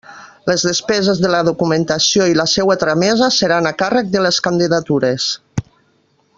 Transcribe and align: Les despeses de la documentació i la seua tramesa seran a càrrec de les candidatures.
Les 0.51 0.61
despeses 0.67 1.19
de 1.25 1.29
la 1.33 1.41
documentació 1.49 2.27
i 2.31 2.37
la 2.39 2.47
seua 2.55 2.79
tramesa 2.85 3.29
seran 3.37 3.71
a 3.71 3.75
càrrec 3.83 4.11
de 4.17 4.27
les 4.27 4.43
candidatures. 4.49 5.33